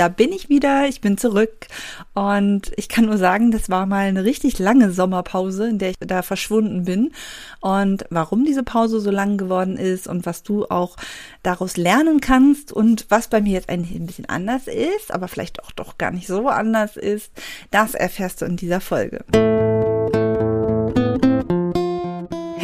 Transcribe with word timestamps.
da 0.00 0.08
bin 0.08 0.32
ich 0.32 0.48
wieder, 0.48 0.88
ich 0.88 1.02
bin 1.02 1.18
zurück 1.18 1.66
und 2.14 2.72
ich 2.76 2.88
kann 2.88 3.04
nur 3.04 3.18
sagen, 3.18 3.50
das 3.50 3.68
war 3.68 3.84
mal 3.84 4.06
eine 4.06 4.24
richtig 4.24 4.58
lange 4.58 4.92
Sommerpause, 4.92 5.68
in 5.68 5.76
der 5.76 5.90
ich 5.90 5.96
da 6.00 6.22
verschwunden 6.22 6.84
bin 6.84 7.12
und 7.60 8.06
warum 8.08 8.46
diese 8.46 8.62
Pause 8.62 9.00
so 9.00 9.10
lang 9.10 9.36
geworden 9.36 9.76
ist 9.76 10.08
und 10.08 10.24
was 10.24 10.42
du 10.42 10.64
auch 10.64 10.96
daraus 11.42 11.76
lernen 11.76 12.22
kannst 12.22 12.72
und 12.72 13.04
was 13.10 13.28
bei 13.28 13.42
mir 13.42 13.52
jetzt 13.52 13.68
ein 13.68 13.84
bisschen 14.06 14.26
anders 14.26 14.68
ist, 14.68 15.12
aber 15.12 15.28
vielleicht 15.28 15.62
auch 15.62 15.72
doch 15.72 15.98
gar 15.98 16.12
nicht 16.12 16.26
so 16.26 16.48
anders 16.48 16.96
ist, 16.96 17.30
das 17.70 17.92
erfährst 17.92 18.40
du 18.40 18.46
in 18.46 18.56
dieser 18.56 18.80
Folge. 18.80 19.22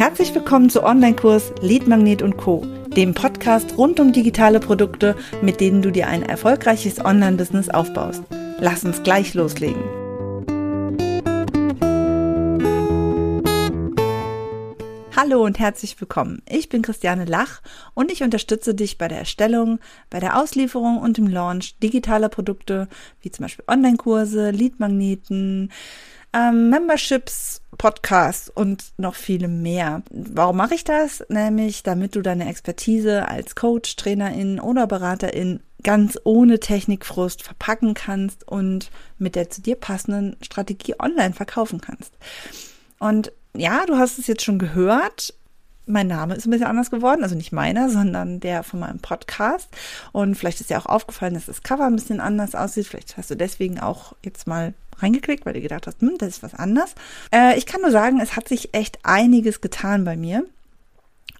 Herzlich 0.07 0.33
willkommen 0.33 0.69
zu 0.69 0.85
Online-Kurs 0.85 1.51
Lead 1.59 1.85
Magnet 1.85 2.21
und 2.21 2.37
Co 2.37 2.65
dem 2.95 3.13
Podcast 3.13 3.77
rund 3.77 3.99
um 3.99 4.13
digitale 4.13 4.61
Produkte, 4.61 5.17
mit 5.41 5.59
denen 5.59 5.81
du 5.81 5.91
dir 5.91 6.07
ein 6.07 6.23
erfolgreiches 6.23 7.03
Online-Business 7.03 7.67
aufbaust. 7.67 8.23
Lass 8.57 8.85
uns 8.85 9.03
gleich 9.03 9.33
loslegen. 9.33 9.83
Hallo 15.13 15.43
und 15.43 15.59
herzlich 15.59 15.99
willkommen. 15.99 16.41
Ich 16.47 16.69
bin 16.69 16.83
Christiane 16.83 17.25
Lach 17.25 17.61
und 17.93 18.09
ich 18.09 18.23
unterstütze 18.23 18.73
dich 18.73 18.97
bei 18.97 19.09
der 19.09 19.19
Erstellung, 19.19 19.79
bei 20.09 20.21
der 20.21 20.39
Auslieferung 20.39 20.99
und 20.99 21.17
im 21.17 21.27
Launch 21.27 21.79
digitaler 21.79 22.29
Produkte, 22.29 22.87
wie 23.21 23.31
zum 23.31 23.43
Beispiel 23.43 23.65
Online-Kurse, 23.67 24.51
Lead-Magneten, 24.51 25.69
ähm, 26.31 26.69
Memberships, 26.69 27.61
Podcasts 27.77 28.49
und 28.49 28.91
noch 28.97 29.15
viele 29.15 29.47
mehr. 29.47 30.01
Warum 30.11 30.57
mache 30.57 30.75
ich 30.75 30.83
das? 30.83 31.23
Nämlich, 31.29 31.83
damit 31.83 32.15
du 32.15 32.21
deine 32.21 32.49
Expertise 32.49 33.27
als 33.27 33.55
Coach, 33.55 33.95
Trainerin 33.95 34.59
oder 34.59 34.87
Beraterin 34.87 35.61
ganz 35.83 36.19
ohne 36.23 36.59
Technikfrust 36.59 37.43
verpacken 37.43 37.93
kannst 37.93 38.47
und 38.47 38.91
mit 39.19 39.35
der 39.35 39.49
zu 39.49 39.61
dir 39.61 39.75
passenden 39.75 40.35
Strategie 40.41 40.95
online 40.99 41.33
verkaufen 41.33 41.79
kannst. 41.79 42.13
Und 42.99 43.31
ja, 43.55 43.85
du 43.85 43.97
hast 43.97 44.19
es 44.19 44.27
jetzt 44.27 44.43
schon 44.43 44.59
gehört 44.59 45.33
mein 45.87 46.07
Name 46.07 46.35
ist 46.35 46.45
ein 46.45 46.51
bisschen 46.51 46.67
anders 46.67 46.91
geworden, 46.91 47.23
also 47.23 47.35
nicht 47.35 47.51
meiner, 47.51 47.89
sondern 47.89 48.39
der 48.39 48.63
von 48.63 48.79
meinem 48.79 48.99
Podcast. 48.99 49.69
Und 50.11 50.35
vielleicht 50.35 50.61
ist 50.61 50.69
dir 50.69 50.77
auch 50.77 50.85
aufgefallen, 50.85 51.33
dass 51.33 51.45
das 51.45 51.63
Cover 51.63 51.85
ein 51.85 51.95
bisschen 51.95 52.19
anders 52.19 52.55
aussieht. 52.55 52.87
Vielleicht 52.87 53.17
hast 53.17 53.31
du 53.31 53.35
deswegen 53.35 53.79
auch 53.79 54.13
jetzt 54.23 54.47
mal 54.47 54.73
reingeklickt, 54.99 55.45
weil 55.45 55.53
du 55.53 55.61
gedacht 55.61 55.87
hast, 55.87 56.01
hm, 56.01 56.17
das 56.17 56.29
ist 56.29 56.43
was 56.43 56.53
anders. 56.53 56.95
Äh, 57.33 57.57
ich 57.57 57.65
kann 57.65 57.81
nur 57.81 57.91
sagen, 57.91 58.19
es 58.19 58.35
hat 58.35 58.47
sich 58.47 58.73
echt 58.73 58.99
einiges 59.03 59.61
getan 59.61 60.03
bei 60.03 60.17
mir. 60.17 60.45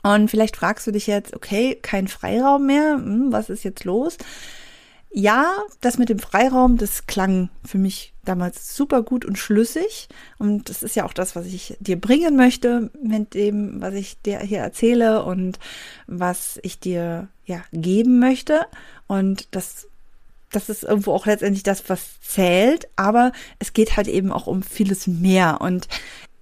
Und 0.03 0.30
vielleicht 0.30 0.56
fragst 0.56 0.88
du 0.88 0.92
dich 0.92 1.08
jetzt, 1.08 1.36
okay, 1.36 1.78
kein 1.81 2.08
Freiraum 2.08 2.66
mehr, 2.66 2.94
hm, 2.94 3.31
was 3.31 3.50
ist 3.50 3.64
jetzt 3.64 3.84
los? 3.84 4.18
Ja, 5.18 5.64
das 5.82 5.98
mit 5.98 6.10
dem 6.10 6.20
Freiraum, 6.20 6.78
das 6.78 7.08
klang 7.08 7.50
für 7.66 7.80
mich 7.80 8.14
damals 8.23 8.76
super 8.76 9.02
gut 9.02 9.26
und 9.26 9.40
schlüssig. 9.40 10.09
Und 10.38 10.70
das 10.70 10.84
ist 10.84 10.96
ja 10.96 11.06
auch 11.06 11.14
das, 11.14 11.36
was 11.36 11.48
ich 11.48 11.76
dir 11.80 12.00
bringen 12.00 12.36
möchte 12.36 12.92
mit 13.02 13.34
dem, 13.34 13.82
was 13.82 13.96
ich 13.96 14.22
dir 14.22 14.38
hier 14.42 14.59
erzähle 14.59 15.24
und 15.24 15.58
was 16.06 16.59
ich 16.62 16.80
dir 16.80 17.30
ja 17.46 17.64
geben 17.74 18.20
möchte. 18.20 18.68
Und 19.08 19.48
das, 19.56 19.88
das 20.52 20.70
ist 20.70 20.84
irgendwo 20.84 21.14
auch 21.14 21.26
letztendlich 21.26 21.64
das, 21.64 21.90
was 21.90 22.22
zählt. 22.22 22.88
Aber 22.96 23.31
es 23.58 23.74
geht 23.74 23.98
halt 23.98 24.08
eben 24.08 24.31
auch 24.31 24.46
um 24.46 24.62
vieles 24.62 25.08
mehr. 25.08 25.62
Und 25.62 25.88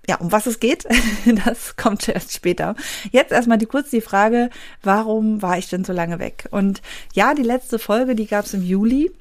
ja, 0.08 0.18
um 0.18 0.32
was 0.32 0.46
es 0.46 0.60
geht, 0.60 0.86
das 1.46 1.76
kommt 1.76 2.08
erst 2.08 2.34
später. 2.34 2.76
Jetzt 3.12 3.32
erstmal 3.32 3.58
die 3.58 3.66
kurz 3.66 3.90
die 3.90 4.02
Frage, 4.02 4.50
warum 4.84 5.42
war 5.42 5.58
ich 5.58 5.70
denn 5.70 5.84
so 5.84 5.94
lange 5.94 6.20
weg? 6.20 6.48
Und 6.52 6.82
ja, 7.14 7.34
die 7.34 7.44
letzte 7.44 7.80
Folge, 7.80 8.16
die 8.16 8.28
gab 8.28 8.46
es 8.46 8.54
im 8.54 8.64
Juli. 8.64 9.12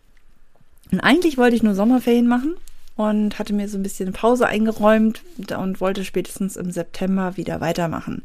Und 0.92 1.00
eigentlich 1.00 1.38
wollte 1.38 1.56
ich 1.56 1.62
nur 1.62 1.74
Sommerferien 1.74 2.26
machen 2.26 2.56
und 2.96 3.38
hatte 3.38 3.52
mir 3.52 3.68
so 3.68 3.78
ein 3.78 3.82
bisschen 3.82 4.12
Pause 4.12 4.46
eingeräumt 4.46 5.22
und 5.56 5.80
wollte 5.80 6.04
spätestens 6.04 6.56
im 6.56 6.70
September 6.70 7.36
wieder 7.36 7.60
weitermachen. 7.60 8.22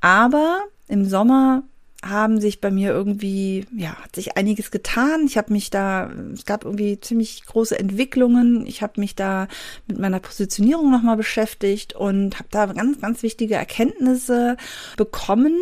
Aber 0.00 0.62
im 0.88 1.04
Sommer 1.08 1.62
haben 2.02 2.40
sich 2.40 2.60
bei 2.60 2.70
mir 2.70 2.90
irgendwie, 2.90 3.64
ja, 3.74 3.94
hat 3.94 4.16
sich 4.16 4.36
einiges 4.36 4.70
getan. 4.70 5.24
Ich 5.26 5.38
habe 5.38 5.52
mich 5.52 5.70
da, 5.70 6.10
es 6.34 6.44
gab 6.44 6.64
irgendwie 6.64 6.98
ziemlich 7.00 7.44
große 7.46 7.78
Entwicklungen. 7.78 8.66
Ich 8.66 8.82
habe 8.82 9.00
mich 9.00 9.14
da 9.14 9.46
mit 9.86 9.98
meiner 9.98 10.18
Positionierung 10.18 10.90
nochmal 10.90 11.16
beschäftigt 11.16 11.94
und 11.94 12.38
habe 12.38 12.48
da 12.50 12.66
ganz, 12.66 13.00
ganz 13.00 13.22
wichtige 13.22 13.54
Erkenntnisse 13.54 14.56
bekommen 14.96 15.54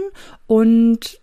und 0.47 1.21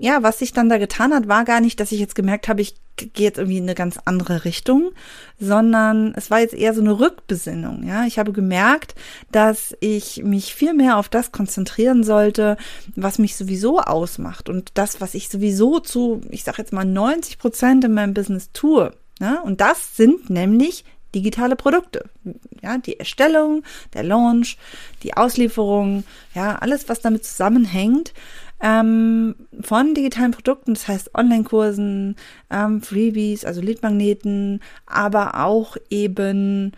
ja, 0.00 0.22
was 0.22 0.38
sich 0.38 0.54
dann 0.54 0.70
da 0.70 0.78
getan 0.78 1.12
hat, 1.12 1.28
war 1.28 1.44
gar 1.44 1.60
nicht, 1.60 1.78
dass 1.78 1.92
ich 1.92 2.00
jetzt 2.00 2.14
gemerkt 2.14 2.48
habe, 2.48 2.62
ich 2.62 2.74
gehe 2.96 3.26
jetzt 3.26 3.38
irgendwie 3.38 3.58
in 3.58 3.64
eine 3.64 3.74
ganz 3.74 3.98
andere 4.06 4.46
Richtung, 4.46 4.92
sondern 5.38 6.14
es 6.16 6.30
war 6.30 6.40
jetzt 6.40 6.54
eher 6.54 6.72
so 6.72 6.80
eine 6.80 6.98
Rückbesinnung. 6.98 7.86
Ja, 7.86 8.06
ich 8.06 8.18
habe 8.18 8.32
gemerkt, 8.32 8.94
dass 9.30 9.76
ich 9.80 10.22
mich 10.24 10.54
viel 10.54 10.72
mehr 10.72 10.96
auf 10.96 11.10
das 11.10 11.32
konzentrieren 11.32 12.02
sollte, 12.02 12.56
was 12.96 13.18
mich 13.18 13.36
sowieso 13.36 13.78
ausmacht 13.78 14.48
und 14.48 14.70
das, 14.74 15.02
was 15.02 15.12
ich 15.14 15.28
sowieso 15.28 15.80
zu, 15.80 16.22
ich 16.30 16.44
sage 16.44 16.58
jetzt 16.58 16.72
mal 16.72 16.86
90 16.86 17.38
Prozent 17.38 17.84
in 17.84 17.92
meinem 17.92 18.14
Business 18.14 18.50
tue. 18.52 18.92
Ja, 19.20 19.40
und 19.40 19.60
das 19.60 19.96
sind 19.98 20.30
nämlich 20.30 20.86
digitale 21.14 21.56
Produkte. 21.56 22.08
Ja, 22.62 22.78
die 22.78 22.98
Erstellung, 22.98 23.64
der 23.92 24.04
Launch, 24.04 24.56
die 25.02 25.14
Auslieferung, 25.14 26.04
ja, 26.34 26.56
alles, 26.56 26.88
was 26.88 27.00
damit 27.00 27.26
zusammenhängt 27.26 28.14
ähm, 28.60 29.34
von 29.60 29.94
digitalen 29.94 30.32
Produkten, 30.32 30.74
das 30.74 30.88
heißt 30.88 31.14
Online-Kursen, 31.14 32.16
ähm, 32.50 32.82
Freebies, 32.82 33.44
also 33.44 33.60
Leadmagneten, 33.60 34.60
aber 34.86 35.44
auch 35.46 35.76
eben 35.88 36.72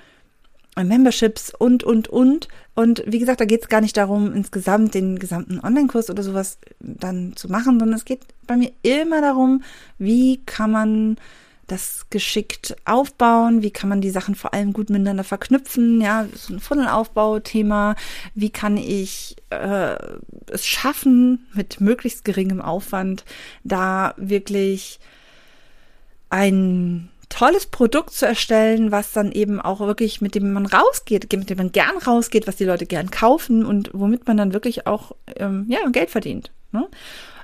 Memberships 0.76 1.52
und, 1.54 1.84
und, 1.84 2.08
und. 2.08 2.48
Und 2.74 3.02
wie 3.06 3.18
gesagt, 3.18 3.40
da 3.40 3.44
geht 3.44 3.62
es 3.62 3.68
gar 3.68 3.82
nicht 3.82 3.96
darum, 3.96 4.32
insgesamt 4.32 4.94
den 4.94 5.18
gesamten 5.18 5.60
Online-Kurs 5.60 6.08
oder 6.08 6.22
sowas 6.22 6.58
dann 6.80 7.34
zu 7.36 7.48
machen, 7.48 7.78
sondern 7.78 7.98
es 7.98 8.06
geht 8.06 8.20
bei 8.46 8.56
mir 8.56 8.72
immer 8.82 9.20
darum, 9.20 9.62
wie 9.98 10.38
kann 10.46 10.70
man 10.70 11.16
das 11.66 12.06
geschickt 12.10 12.76
aufbauen? 12.84 13.62
Wie 13.62 13.70
kann 13.70 13.88
man 13.88 14.00
die 14.00 14.10
Sachen 14.10 14.34
vor 14.34 14.52
allem 14.52 14.72
gut 14.72 14.90
miteinander 14.90 15.24
verknüpfen? 15.24 16.00
Ja, 16.00 16.26
so 16.34 16.54
ein 16.54 16.60
Funnelaufbau-Thema. 16.60 17.94
Wie 18.34 18.50
kann 18.50 18.76
ich 18.76 19.36
äh, 19.50 19.96
es 20.52 20.66
schaffen, 20.66 21.46
mit 21.54 21.80
möglichst 21.80 22.24
geringem 22.24 22.60
Aufwand 22.60 23.24
da 23.64 24.14
wirklich 24.16 25.00
ein 26.30 27.10
tolles 27.28 27.66
Produkt 27.66 28.12
zu 28.12 28.26
erstellen, 28.26 28.92
was 28.92 29.12
dann 29.12 29.32
eben 29.32 29.60
auch 29.60 29.80
wirklich, 29.80 30.20
mit 30.20 30.34
dem 30.34 30.52
man 30.52 30.66
rausgeht, 30.66 31.32
mit 31.32 31.48
dem 31.48 31.58
man 31.58 31.72
gern 31.72 31.96
rausgeht, 31.96 32.46
was 32.46 32.56
die 32.56 32.64
Leute 32.64 32.84
gern 32.84 33.10
kaufen 33.10 33.64
und 33.64 33.90
womit 33.94 34.26
man 34.26 34.36
dann 34.36 34.52
wirklich 34.52 34.86
auch 34.86 35.12
ähm, 35.36 35.66
ja, 35.68 35.78
Geld 35.90 36.10
verdient. 36.10 36.50
Ne? 36.72 36.86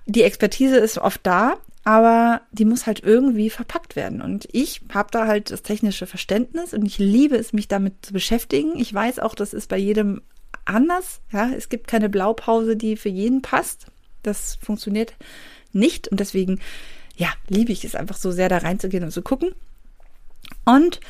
Die 0.06 0.22
Expertise 0.22 0.76
ist 0.76 0.98
oft 0.98 1.20
da, 1.22 1.56
aber 1.84 2.42
die 2.52 2.66
muss 2.66 2.86
halt 2.86 3.02
irgendwie 3.02 3.48
verpackt 3.48 3.96
werden. 3.96 4.20
Und 4.20 4.46
ich 4.52 4.82
habe 4.92 5.08
da 5.10 5.26
halt 5.26 5.50
das 5.50 5.62
technische 5.62 6.06
Verständnis 6.06 6.74
und 6.74 6.84
ich 6.84 6.98
liebe 6.98 7.36
es, 7.36 7.54
mich 7.54 7.66
damit 7.66 8.04
zu 8.04 8.12
beschäftigen. 8.12 8.78
Ich 8.78 8.92
weiß 8.92 9.20
auch, 9.20 9.34
das 9.34 9.54
ist 9.54 9.70
bei 9.70 9.78
jedem 9.78 10.20
anders. 10.68 11.20
Ja, 11.32 11.50
es 11.50 11.68
gibt 11.68 11.88
keine 11.88 12.08
Blaupause, 12.08 12.76
die 12.76 12.96
für 12.96 13.08
jeden 13.08 13.42
passt. 13.42 13.86
Das 14.22 14.58
funktioniert 14.62 15.14
nicht 15.72 16.08
und 16.08 16.20
deswegen, 16.20 16.60
ja, 17.16 17.28
liebe 17.48 17.72
ich 17.72 17.84
es 17.84 17.94
einfach 17.94 18.16
so 18.16 18.30
sehr, 18.30 18.48
da 18.48 18.58
reinzugehen 18.58 19.04
und 19.04 19.10
zu 19.10 19.22
gucken. 19.22 19.52
Und 20.64 21.00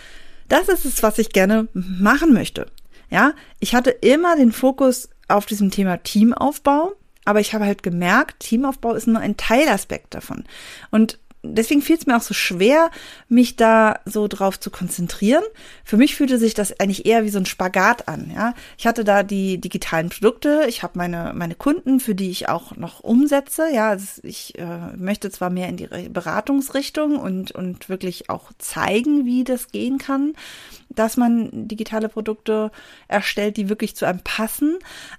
das 0.48 0.68
ist 0.68 0.84
es, 0.84 1.02
was 1.02 1.18
ich 1.18 1.30
gerne 1.30 1.68
machen 1.72 2.32
möchte. 2.32 2.66
Ja, 3.10 3.32
ich 3.60 3.74
hatte 3.74 3.90
immer 3.90 4.36
den 4.36 4.52
Fokus 4.52 5.08
auf 5.28 5.46
diesem 5.46 5.70
Thema 5.70 5.98
Teamaufbau 5.98 6.94
aber 7.28 7.40
ich 7.40 7.52
habe 7.52 7.66
halt 7.66 7.82
gemerkt, 7.82 8.40
Teamaufbau 8.40 8.94
ist 8.94 9.06
nur 9.06 9.20
ein 9.20 9.36
Teilaspekt 9.36 10.14
davon. 10.14 10.44
Und 10.90 11.18
deswegen 11.42 11.82
fiel 11.82 11.96
es 11.96 12.06
mir 12.06 12.16
auch 12.16 12.22
so 12.22 12.34
schwer, 12.34 12.90
mich 13.28 13.56
da 13.56 14.00
so 14.04 14.28
drauf 14.28 14.58
zu 14.58 14.70
konzentrieren. 14.70 15.44
Für 15.84 15.96
mich 15.96 16.16
fühlte 16.16 16.38
sich 16.38 16.54
das 16.54 16.78
eigentlich 16.80 17.06
eher 17.06 17.24
wie 17.24 17.28
so 17.28 17.38
ein 17.38 17.46
Spagat 17.46 18.08
an. 18.08 18.30
Ja, 18.34 18.54
ich 18.76 18.86
hatte 18.86 19.04
da 19.04 19.22
die 19.22 19.58
digitalen 19.58 20.08
Produkte, 20.08 20.64
ich 20.68 20.82
habe 20.82 20.98
meine 20.98 21.32
meine 21.34 21.54
Kunden, 21.54 22.00
für 22.00 22.14
die 22.14 22.30
ich 22.30 22.48
auch 22.48 22.76
noch 22.76 23.00
umsetze. 23.00 23.68
Ja, 23.72 23.90
also 23.90 24.20
ich 24.22 24.58
äh, 24.58 24.96
möchte 24.96 25.30
zwar 25.30 25.50
mehr 25.50 25.68
in 25.68 25.76
die 25.76 25.88
Beratungsrichtung 26.08 27.18
und 27.18 27.52
und 27.52 27.88
wirklich 27.88 28.30
auch 28.30 28.50
zeigen, 28.58 29.24
wie 29.24 29.44
das 29.44 29.68
gehen 29.68 29.98
kann, 29.98 30.34
dass 30.98 31.16
man 31.16 31.68
digitale 31.68 32.08
Produkte 32.08 32.70
erstellt, 33.06 33.56
die 33.56 33.68
wirklich 33.68 33.94
zu 33.96 34.04
einem 34.04 34.20
passen. 34.20 34.78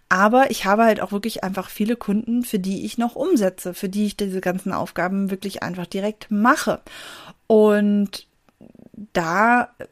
Aber 0.10 0.52
ich 0.52 0.66
habe 0.66 0.84
halt 0.84 1.02
auch 1.02 1.12
wirklich 1.12 1.44
einfach 1.44 1.70
viele 1.70 1.96
Kunden, 1.96 2.44
für 2.44 2.60
die 2.60 2.86
ich 2.86 2.98
noch 2.98 3.16
umsetze, 3.16 3.74
für 3.74 3.90
die 3.90 4.06
ich 4.08 4.18
diese 4.18 4.42
ganzen 4.42 4.74
Aufgaben 4.74 5.32
wirklich 5.32 5.64
einfach 5.64 5.88
direkt 5.88 6.30
mache. 6.30 6.82
Und 7.48 8.28
da 9.14 9.70
äh, 9.80 9.86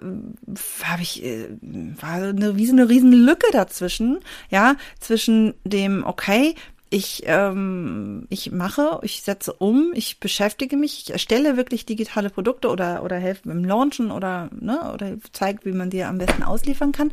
habe 0.83 1.01
ich 1.01 1.23
äh, 1.23 1.47
war 1.61 2.15
eine, 2.15 2.57
wie 2.57 2.65
so 2.65 2.73
eine 2.73 2.89
riesen 2.89 3.13
Lücke 3.13 3.47
dazwischen, 3.51 4.19
ja, 4.49 4.75
zwischen 4.99 5.53
dem 5.63 6.03
okay, 6.05 6.55
ich, 6.89 7.23
ähm, 7.25 8.27
ich 8.29 8.51
mache, 8.51 8.99
ich 9.01 9.21
setze 9.21 9.53
um, 9.53 9.91
ich 9.93 10.19
beschäftige 10.19 10.77
mich, 10.77 11.03
ich 11.03 11.11
erstelle 11.11 11.57
wirklich 11.57 11.85
digitale 11.85 12.29
Produkte 12.29 12.69
oder, 12.69 13.03
oder 13.03 13.17
helfe 13.17 13.49
beim 13.49 13.65
Launchen 13.65 14.11
oder, 14.11 14.49
ne, 14.57 14.91
oder 14.93 15.17
zeige, 15.33 15.65
wie 15.65 15.73
man 15.73 15.89
die 15.89 16.03
am 16.03 16.17
besten 16.17 16.43
ausliefern 16.43 16.93
kann. 16.93 17.11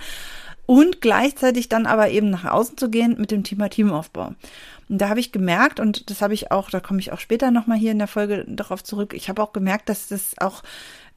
Und 0.66 1.00
gleichzeitig 1.00 1.68
dann 1.68 1.86
aber 1.86 2.10
eben 2.10 2.30
nach 2.30 2.44
außen 2.44 2.78
zu 2.78 2.88
gehen 2.88 3.16
mit 3.18 3.30
dem 3.30 3.44
Thema 3.44 3.68
Teamaufbau. 3.68 4.34
Und 4.88 4.98
da 4.98 5.08
habe 5.08 5.20
ich 5.20 5.32
gemerkt, 5.32 5.80
und 5.80 6.10
das 6.10 6.22
habe 6.22 6.34
ich 6.34 6.50
auch, 6.50 6.70
da 6.70 6.80
komme 6.80 7.00
ich 7.00 7.12
auch 7.12 7.20
später 7.20 7.50
nochmal 7.50 7.78
hier 7.78 7.92
in 7.92 7.98
der 7.98 8.08
Folge 8.08 8.44
darauf 8.48 8.82
zurück, 8.82 9.12
ich 9.14 9.28
habe 9.28 9.42
auch 9.42 9.52
gemerkt, 9.52 9.88
dass 9.88 10.08
das 10.08 10.34
auch 10.38 10.62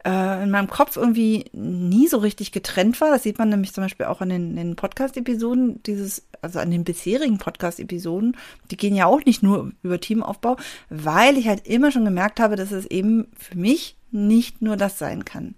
äh, 0.06 0.44
in 0.44 0.52
meinem 0.52 0.70
Kopf 0.70 0.96
irgendwie 0.96 1.46
nie 1.54 2.08
so 2.08 2.18
richtig 2.18 2.52
getrennt 2.52 3.00
war. 3.02 3.10
Das 3.10 3.24
sieht 3.24 3.40
man 3.40 3.50
nämlich 3.50 3.74
zum 3.74 3.84
Beispiel 3.84 4.06
auch 4.06 4.22
an 4.22 4.30
den, 4.30 4.56
den 4.56 4.76
Podcast-Episoden, 4.76 5.84
dieses, 5.84 6.28
also 6.42 6.60
an 6.60 6.72
den 6.72 6.84
bisherigen 6.84 7.38
Podcast-Episoden, 7.38 8.38
die 8.72 8.78
gehen 8.78 8.96
ja 8.96 9.06
auch 9.06 9.24
nicht 9.26 9.44
nur 9.44 9.72
über 9.84 10.00
Teamaufbau, 10.00 10.58
weil 10.90 11.38
ich 11.38 11.48
halt 11.48 11.68
immer 11.68 11.92
schon 11.92 12.06
gemerkt 12.06 12.40
habe, 12.40 12.56
dass 12.56 12.72
es 12.72 12.86
eben 12.86 13.28
für 13.38 13.58
mich 13.58 13.98
nicht 14.12 14.62
nur 14.62 14.78
das 14.78 14.98
sein 14.98 15.26
kann. 15.26 15.56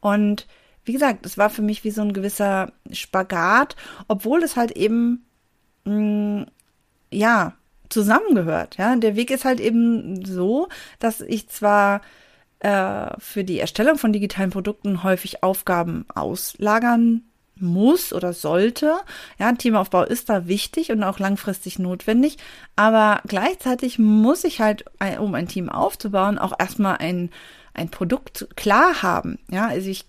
Und 0.00 0.46
wie 0.86 0.92
gesagt, 0.92 1.26
es 1.26 1.36
war 1.36 1.50
für 1.50 1.62
mich 1.62 1.84
wie 1.84 1.90
so 1.90 2.02
ein 2.02 2.12
gewisser 2.12 2.72
Spagat, 2.92 3.76
obwohl 4.08 4.42
es 4.42 4.56
halt 4.56 4.70
eben, 4.72 5.26
mh, 5.84 5.94
mm, 5.94 6.46
ja, 7.10 7.54
zusammengehört. 7.88 8.76
Ja, 8.78 8.96
der 8.96 9.16
Weg 9.16 9.30
ist 9.30 9.44
halt 9.44 9.60
eben 9.60 10.24
so, 10.24 10.68
dass 10.98 11.20
ich 11.20 11.48
zwar 11.48 12.00
äh, 12.60 13.10
für 13.18 13.44
die 13.44 13.60
Erstellung 13.60 13.98
von 13.98 14.12
digitalen 14.12 14.50
Produkten 14.50 15.02
häufig 15.02 15.42
Aufgaben 15.42 16.06
auslagern 16.14 17.22
muss 17.58 18.12
oder 18.12 18.32
sollte. 18.32 18.96
Ja, 19.38 19.52
Teamaufbau 19.52 20.04
ist 20.04 20.28
da 20.28 20.46
wichtig 20.46 20.90
und 20.90 21.02
auch 21.02 21.18
langfristig 21.18 21.78
notwendig. 21.78 22.36
Aber 22.76 23.20
gleichzeitig 23.26 23.98
muss 23.98 24.44
ich 24.44 24.60
halt, 24.60 24.84
um 25.18 25.34
ein 25.34 25.48
Team 25.48 25.68
aufzubauen, 25.68 26.38
auch 26.38 26.52
erstmal 26.58 26.98
ein, 26.98 27.30
ein 27.76 27.90
Produkt 27.90 28.48
klar 28.56 29.02
haben. 29.02 29.38
Ja, 29.50 29.68
also 29.68 29.88
ich, 29.88 30.06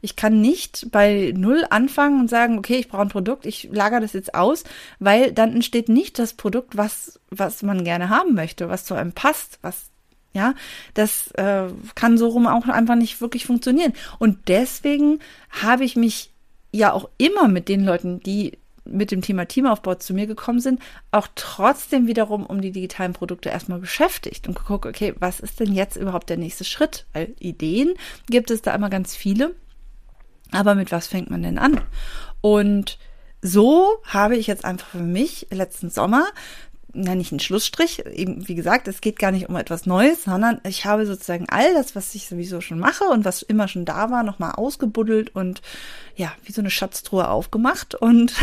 ich 0.00 0.16
kann 0.16 0.40
nicht 0.40 0.88
bei 0.90 1.32
Null 1.36 1.64
anfangen 1.70 2.20
und 2.20 2.30
sagen, 2.30 2.58
okay, 2.58 2.76
ich 2.76 2.88
brauche 2.88 3.02
ein 3.02 3.08
Produkt, 3.08 3.46
ich 3.46 3.68
lagere 3.70 4.00
das 4.00 4.14
jetzt 4.14 4.34
aus, 4.34 4.64
weil 4.98 5.32
dann 5.32 5.52
entsteht 5.52 5.88
nicht 5.88 6.18
das 6.18 6.32
Produkt, 6.32 6.76
was, 6.76 7.20
was 7.30 7.62
man 7.62 7.84
gerne 7.84 8.08
haben 8.08 8.34
möchte, 8.34 8.68
was 8.68 8.84
zu 8.84 8.94
einem 8.94 9.12
passt, 9.12 9.58
was 9.62 9.90
ja, 10.32 10.54
das 10.92 11.30
äh, 11.32 11.68
kann 11.94 12.18
so 12.18 12.28
rum 12.28 12.46
auch 12.46 12.66
einfach 12.68 12.94
nicht 12.94 13.22
wirklich 13.22 13.46
funktionieren. 13.46 13.94
Und 14.18 14.48
deswegen 14.48 15.20
habe 15.48 15.84
ich 15.84 15.96
mich 15.96 16.30
ja 16.72 16.92
auch 16.92 17.08
immer 17.16 17.48
mit 17.48 17.70
den 17.70 17.84
Leuten, 17.84 18.20
die 18.20 18.58
mit 18.88 19.10
dem 19.10 19.22
Thema 19.22 19.46
Teamaufbau 19.46 19.94
zu 19.94 20.14
mir 20.14 20.26
gekommen 20.26 20.60
sind, 20.60 20.80
auch 21.10 21.28
trotzdem 21.34 22.06
wiederum 22.06 22.46
um 22.46 22.60
die 22.60 22.72
digitalen 22.72 23.12
Produkte 23.12 23.48
erstmal 23.48 23.78
beschäftigt 23.78 24.48
und 24.48 24.56
geguckt, 24.56 24.86
okay, 24.86 25.14
was 25.18 25.40
ist 25.40 25.60
denn 25.60 25.72
jetzt 25.72 25.96
überhaupt 25.96 26.30
der 26.30 26.36
nächste 26.36 26.64
Schritt? 26.64 27.06
Weil 27.12 27.34
Ideen 27.38 27.94
gibt 28.28 28.50
es 28.50 28.62
da 28.62 28.74
immer 28.74 28.90
ganz 28.90 29.14
viele. 29.14 29.54
Aber 30.52 30.74
mit 30.74 30.92
was 30.92 31.06
fängt 31.06 31.30
man 31.30 31.42
denn 31.42 31.58
an? 31.58 31.80
Und 32.40 32.98
so 33.42 34.02
habe 34.04 34.36
ich 34.36 34.46
jetzt 34.46 34.64
einfach 34.64 34.88
für 34.88 34.98
mich 34.98 35.46
letzten 35.50 35.90
Sommer 35.90 36.26
na 36.96 37.14
nicht 37.14 37.32
ein 37.32 37.40
Schlussstrich. 37.40 38.04
Eben, 38.06 38.48
wie 38.48 38.54
gesagt, 38.54 38.88
es 38.88 39.00
geht 39.00 39.18
gar 39.18 39.30
nicht 39.30 39.48
um 39.48 39.56
etwas 39.56 39.86
Neues, 39.86 40.24
sondern 40.24 40.60
ich 40.64 40.84
habe 40.84 41.06
sozusagen 41.06 41.46
all 41.48 41.74
das, 41.74 41.94
was 41.94 42.14
ich 42.14 42.26
sowieso 42.28 42.60
schon 42.60 42.78
mache 42.78 43.04
und 43.04 43.24
was 43.24 43.42
immer 43.42 43.68
schon 43.68 43.84
da 43.84 44.10
war, 44.10 44.22
nochmal 44.22 44.52
ausgebuddelt 44.52 45.34
und 45.34 45.62
ja, 46.16 46.32
wie 46.44 46.52
so 46.52 46.60
eine 46.60 46.70
Schatztruhe 46.70 47.28
aufgemacht 47.28 47.94
und 47.94 48.34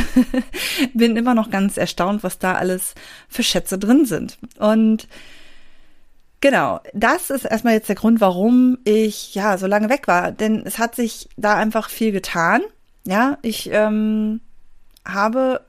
bin 0.94 1.18
immer 1.18 1.34
noch 1.34 1.50
ganz 1.50 1.78
erstaunt, 1.78 2.24
was 2.24 2.40
da 2.40 2.54
alles 2.54 2.96
für 3.28 3.44
Schätze 3.44 3.78
drin 3.78 4.06
sind. 4.06 4.38
Und 4.60 5.08
Genau, 6.44 6.82
das 6.94 7.30
ist 7.30 7.46
erstmal 7.46 7.76
jetzt 7.76 7.88
der 7.88 7.96
Grund, 7.96 8.20
warum 8.20 8.78
ich 8.84 9.34
ja 9.34 9.58
so 9.58 9.66
lange 9.66 9.88
weg 9.88 10.10
war. 10.10 10.34
Denn 10.34 10.64
es 10.66 10.78
hat 10.78 10.94
sich 10.94 11.30
da 11.38 11.56
einfach 11.56 11.90
viel 11.90 12.12
getan. 12.12 12.62
Ja, 13.06 13.38
ich 13.44 13.70
ähm, 13.72 14.42
habe 15.06 15.62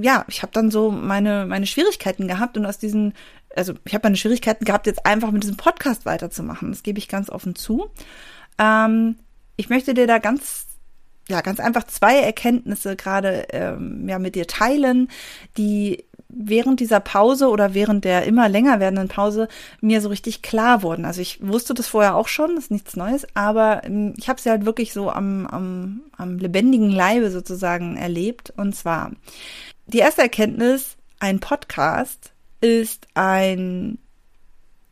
ja, 0.00 0.24
ich 0.28 0.42
habe 0.42 0.52
dann 0.52 0.70
so 0.70 0.90
meine, 0.90 1.46
meine 1.46 1.66
Schwierigkeiten 1.66 2.28
gehabt 2.28 2.56
und 2.56 2.66
aus 2.66 2.78
diesen, 2.78 3.14
also 3.56 3.74
ich 3.84 3.94
habe 3.94 4.06
meine 4.06 4.16
Schwierigkeiten 4.16 4.64
gehabt, 4.64 4.86
jetzt 4.86 5.04
einfach 5.04 5.30
mit 5.30 5.42
diesem 5.42 5.56
Podcast 5.56 6.06
weiterzumachen. 6.06 6.70
Das 6.70 6.82
gebe 6.82 6.98
ich 6.98 7.08
ganz 7.08 7.30
offen 7.30 7.54
zu. 7.54 7.90
Ähm, 8.58 9.16
ich 9.56 9.68
möchte 9.68 9.94
dir 9.94 10.06
da 10.06 10.18
ganz 10.18 10.66
ja, 11.28 11.42
ganz 11.42 11.60
einfach 11.60 11.84
zwei 11.84 12.20
Erkenntnisse 12.20 12.96
gerade 12.96 13.46
ähm, 13.50 14.08
ja, 14.08 14.18
mit 14.18 14.34
dir 14.34 14.46
teilen, 14.46 15.08
die 15.58 16.06
während 16.28 16.80
dieser 16.80 17.00
Pause 17.00 17.48
oder 17.48 17.74
während 17.74 18.04
der 18.04 18.24
immer 18.24 18.48
länger 18.48 18.80
werdenden 18.80 19.08
Pause 19.08 19.48
mir 19.80 20.00
so 20.00 20.08
richtig 20.10 20.42
klar 20.42 20.82
wurden. 20.82 21.04
Also 21.04 21.22
ich 21.22 21.46
wusste 21.46 21.74
das 21.74 21.88
vorher 21.88 22.16
auch 22.16 22.28
schon, 22.28 22.54
das 22.54 22.64
ist 22.64 22.70
nichts 22.70 22.96
Neues, 22.96 23.26
aber 23.34 23.82
ähm, 23.84 24.14
ich 24.18 24.28
habe 24.28 24.40
sie 24.40 24.50
halt 24.50 24.66
wirklich 24.66 24.92
so 24.92 25.10
am, 25.10 25.46
am, 25.46 26.00
am 26.16 26.38
lebendigen 26.38 26.90
Leibe 26.90 27.30
sozusagen 27.30 27.96
erlebt. 27.96 28.52
Und 28.56 28.76
zwar 28.76 29.12
die 29.86 29.98
erste 29.98 30.22
Erkenntnis, 30.22 30.96
ein 31.18 31.40
Podcast 31.40 32.32
ist 32.60 33.06
ein 33.14 33.98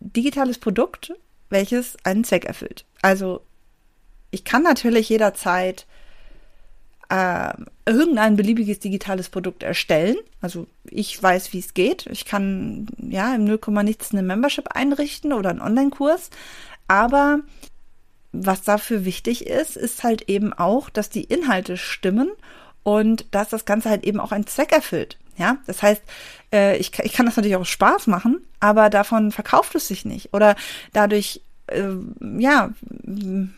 digitales 0.01 0.59
Produkt, 0.59 1.13
welches 1.51 1.97
einen 2.05 2.25
Zweck 2.25 2.45
erfüllt. 2.45 2.87
Also 3.03 3.43
ich 4.31 4.45
kann 4.45 4.63
natürlich 4.63 5.09
jederzeit 5.09 5.87
äh, 7.09 7.53
irgendein 7.85 8.37
beliebiges 8.37 8.79
digitales 8.79 9.29
Produkt 9.29 9.63
erstellen. 9.63 10.17
Also 10.41 10.67
ich 10.85 11.23
weiß, 11.23 11.53
wie 11.53 11.59
es 11.59 11.75
geht. 11.75 12.07
Ich 12.07 12.25
kann 12.25 12.87
ja 12.99 13.35
im 13.35 13.45
0, 13.45 13.61
nichts 13.85 14.13
eine 14.13 14.23
Membership 14.23 14.69
einrichten 14.75 15.33
oder 15.33 15.51
einen 15.51 15.61
Online-Kurs. 15.61 16.31
Aber 16.89 17.41
was 18.33 18.63
dafür 18.63 19.05
wichtig 19.05 19.47
ist, 19.47 19.77
ist 19.77 20.05
halt 20.05 20.29
eben 20.29 20.53
auch, 20.53 20.91
dass 20.91 21.09
die 21.09 21.25
Inhalte 21.25 21.77
stimmen 21.77 22.31
und 22.83 23.27
dass 23.33 23.49
das 23.49 23.65
Ganze 23.65 23.91
halt 23.91 24.05
eben 24.05 24.21
auch 24.21 24.33
einen 24.33 24.47
Zweck 24.47 24.73
erfüllt. 24.73 25.19
Ja, 25.37 25.59
das 25.67 25.83
heißt, 25.83 26.03
äh, 26.53 26.77
ich, 26.79 26.99
ich 27.01 27.13
kann 27.13 27.27
das 27.27 27.37
natürlich 27.37 27.57
auch 27.57 27.67
Spaß 27.67 28.07
machen, 28.07 28.47
aber 28.59 28.89
davon 28.91 29.33
verkauft 29.33 29.75
es 29.75 29.89
sich 29.89 30.05
nicht. 30.05 30.33
Oder 30.33 30.57
dadurch 30.93 31.43
äh, 31.67 31.89
ja, 32.39 32.71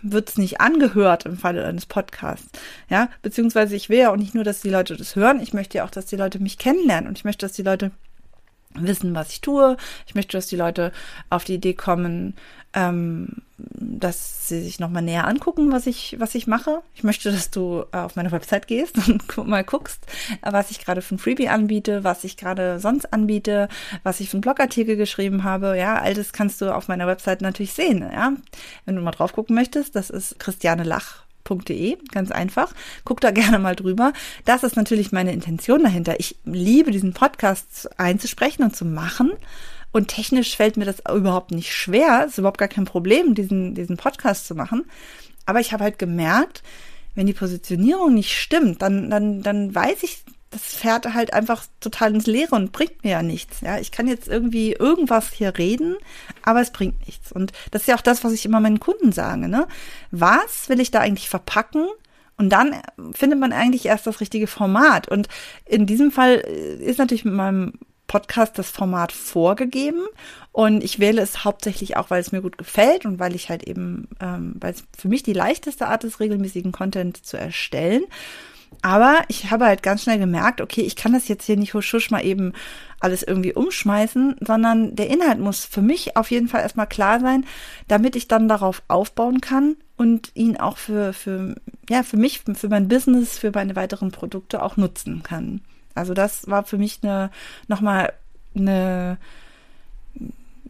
wird 0.02 0.28
es 0.28 0.38
nicht 0.38 0.60
angehört 0.60 1.26
im 1.26 1.36
Falle 1.36 1.64
eines 1.64 1.86
Podcasts. 1.86 2.48
Ja, 2.88 3.08
beziehungsweise 3.22 3.76
ich 3.76 3.88
will 3.88 3.98
ja 3.98 4.10
auch 4.10 4.16
nicht 4.16 4.34
nur, 4.34 4.44
dass 4.44 4.60
die 4.60 4.70
Leute 4.70 4.96
das 4.96 5.16
hören, 5.16 5.40
ich 5.40 5.52
möchte 5.52 5.78
ja 5.78 5.84
auch, 5.84 5.90
dass 5.90 6.06
die 6.06 6.16
Leute 6.16 6.38
mich 6.38 6.58
kennenlernen 6.58 7.08
und 7.08 7.18
ich 7.18 7.24
möchte, 7.24 7.46
dass 7.46 7.52
die 7.52 7.62
Leute 7.62 7.90
wissen, 8.74 9.14
was 9.14 9.30
ich 9.30 9.40
tue. 9.40 9.76
Ich 10.06 10.14
möchte, 10.14 10.36
dass 10.36 10.46
die 10.46 10.56
Leute 10.56 10.92
auf 11.30 11.44
die 11.44 11.54
Idee 11.54 11.74
kommen, 11.74 12.34
ähm, 12.74 13.42
dass 13.98 14.48
sie 14.48 14.62
sich 14.62 14.80
nochmal 14.80 15.02
näher 15.02 15.26
angucken, 15.26 15.72
was 15.72 15.86
ich, 15.86 16.16
was 16.18 16.34
ich 16.34 16.46
mache. 16.46 16.82
Ich 16.94 17.04
möchte, 17.04 17.30
dass 17.30 17.50
du 17.50 17.84
äh, 17.92 17.98
auf 17.98 18.16
meine 18.16 18.32
Website 18.32 18.66
gehst 18.66 18.96
und 19.08 19.46
mal 19.46 19.64
guckst, 19.64 20.06
was 20.42 20.70
ich 20.70 20.80
gerade 20.80 21.02
für 21.02 21.14
ein 21.14 21.18
Freebie 21.18 21.48
anbiete, 21.48 22.04
was 22.04 22.24
ich 22.24 22.36
gerade 22.36 22.80
sonst 22.80 23.12
anbiete, 23.12 23.68
was 24.02 24.20
ich 24.20 24.30
für 24.30 24.36
einen 24.36 24.42
Blogartikel 24.42 24.96
geschrieben 24.96 25.44
habe. 25.44 25.76
Ja, 25.76 25.96
all 25.96 26.14
das 26.14 26.32
kannst 26.32 26.60
du 26.60 26.74
auf 26.74 26.88
meiner 26.88 27.06
Website 27.06 27.40
natürlich 27.40 27.72
sehen. 27.72 28.00
Ja, 28.12 28.32
wenn 28.84 28.96
du 28.96 29.02
mal 29.02 29.10
drauf 29.10 29.32
gucken 29.32 29.54
möchtest, 29.54 29.96
das 29.96 30.10
ist 30.10 30.38
Christiane 30.38 30.84
Lach 30.84 31.28
ganz 32.12 32.30
einfach. 32.30 32.72
Guck 33.04 33.20
da 33.20 33.30
gerne 33.32 33.58
mal 33.58 33.76
drüber. 33.76 34.12
Das 34.44 34.62
ist 34.62 34.76
natürlich 34.76 35.12
meine 35.12 35.32
Intention 35.32 35.82
dahinter. 35.82 36.20
Ich 36.20 36.36
liebe 36.44 36.90
diesen 36.90 37.12
Podcast 37.12 37.88
einzusprechen 37.98 38.62
und 38.62 38.76
zu 38.76 38.84
machen. 38.84 39.32
Und 39.92 40.08
technisch 40.08 40.56
fällt 40.56 40.76
mir 40.76 40.84
das 40.84 41.02
überhaupt 41.10 41.50
nicht 41.50 41.74
schwer. 41.74 42.22
Es 42.24 42.32
ist 42.32 42.38
überhaupt 42.38 42.58
gar 42.58 42.68
kein 42.68 42.84
Problem, 42.84 43.34
diesen, 43.34 43.74
diesen 43.74 43.96
Podcast 43.96 44.46
zu 44.46 44.54
machen. 44.54 44.84
Aber 45.46 45.60
ich 45.60 45.72
habe 45.72 45.84
halt 45.84 45.98
gemerkt, 45.98 46.62
wenn 47.14 47.26
die 47.26 47.32
Positionierung 47.32 48.14
nicht 48.14 48.38
stimmt, 48.38 48.82
dann, 48.82 49.10
dann, 49.10 49.42
dann 49.42 49.74
weiß 49.74 50.02
ich, 50.02 50.22
das 50.50 50.62
fährt 50.62 51.12
halt 51.12 51.34
einfach 51.34 51.64
total 51.80 52.14
ins 52.14 52.26
Leere 52.26 52.54
und 52.54 52.72
bringt 52.72 53.04
mir 53.04 53.10
ja 53.10 53.22
nichts. 53.22 53.60
Ja, 53.60 53.78
ich 53.78 53.90
kann 53.92 54.06
jetzt 54.06 54.28
irgendwie 54.28 54.72
irgendwas 54.72 55.32
hier 55.32 55.58
reden, 55.58 55.96
aber 56.42 56.60
es 56.60 56.70
bringt 56.70 57.06
nichts. 57.06 57.32
Und 57.32 57.52
das 57.70 57.82
ist 57.82 57.88
ja 57.88 57.96
auch 57.96 58.02
das, 58.02 58.24
was 58.24 58.32
ich 58.32 58.46
immer 58.46 58.60
meinen 58.60 58.80
Kunden 58.80 59.12
sage. 59.12 59.48
Ne? 59.48 59.66
Was 60.10 60.68
will 60.68 60.80
ich 60.80 60.90
da 60.90 61.00
eigentlich 61.00 61.28
verpacken? 61.28 61.86
Und 62.38 62.50
dann 62.50 62.76
findet 63.12 63.40
man 63.40 63.52
eigentlich 63.52 63.86
erst 63.86 64.06
das 64.06 64.20
richtige 64.20 64.46
Format. 64.46 65.08
Und 65.08 65.28
in 65.66 65.86
diesem 65.86 66.12
Fall 66.12 66.36
ist 66.36 66.98
natürlich 66.98 67.24
mit 67.24 67.34
meinem 67.34 67.72
Podcast 68.08 68.58
das 68.58 68.70
Format 68.70 69.12
vorgegeben 69.12 70.04
und 70.50 70.82
ich 70.82 70.98
wähle 70.98 71.22
es 71.22 71.44
hauptsächlich 71.44 71.96
auch, 71.96 72.10
weil 72.10 72.20
es 72.20 72.32
mir 72.32 72.42
gut 72.42 72.58
gefällt 72.58 73.06
und 73.06 73.20
weil 73.20 73.36
ich 73.36 73.48
halt 73.48 73.62
eben, 73.62 74.08
ähm, 74.20 74.56
weil 74.58 74.72
es 74.72 74.82
für 74.96 75.08
mich 75.08 75.22
die 75.22 75.34
leichteste 75.34 75.86
Art 75.86 76.02
ist, 76.02 76.18
regelmäßigen 76.18 76.72
Content 76.72 77.24
zu 77.24 77.36
erstellen. 77.36 78.02
Aber 78.82 79.22
ich 79.28 79.50
habe 79.50 79.66
halt 79.66 79.82
ganz 79.82 80.02
schnell 80.02 80.18
gemerkt, 80.18 80.60
okay, 80.60 80.82
ich 80.82 80.96
kann 80.96 81.12
das 81.12 81.28
jetzt 81.28 81.44
hier 81.44 81.56
nicht 81.56 81.74
husch, 81.74 81.92
husch 81.92 82.10
mal 82.10 82.24
eben 82.24 82.52
alles 83.00 83.22
irgendwie 83.22 83.52
umschmeißen, 83.52 84.36
sondern 84.40 84.94
der 84.94 85.08
Inhalt 85.08 85.38
muss 85.38 85.64
für 85.64 85.82
mich 85.82 86.16
auf 86.16 86.30
jeden 86.30 86.48
Fall 86.48 86.62
erstmal 86.62 86.86
klar 86.86 87.20
sein, 87.20 87.44
damit 87.88 88.16
ich 88.16 88.28
dann 88.28 88.48
darauf 88.48 88.82
aufbauen 88.88 89.40
kann 89.40 89.76
und 89.96 90.30
ihn 90.34 90.56
auch 90.56 90.78
für, 90.78 91.12
für, 91.12 91.56
ja, 91.88 92.02
für 92.02 92.16
mich, 92.16 92.40
für 92.40 92.68
mein 92.68 92.88
Business, 92.88 93.38
für 93.38 93.50
meine 93.52 93.76
weiteren 93.76 94.12
Produkte 94.12 94.62
auch 94.62 94.76
nutzen 94.76 95.22
kann. 95.22 95.60
Also 95.98 96.14
das 96.14 96.48
war 96.48 96.64
für 96.64 96.78
mich 96.78 97.00
eine 97.02 97.30
nochmal 97.68 98.12
eine 98.54 99.18